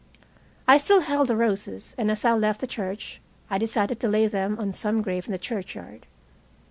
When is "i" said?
0.67-0.79, 2.25-2.33, 3.51-3.59